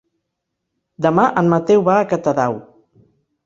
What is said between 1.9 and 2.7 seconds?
va a Catadau.